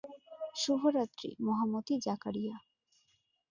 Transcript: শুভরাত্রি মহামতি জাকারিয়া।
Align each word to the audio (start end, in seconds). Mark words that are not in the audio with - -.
শুভরাত্রি 0.55 1.29
মহামতি 1.45 1.95
জাকারিয়া। 2.05 2.55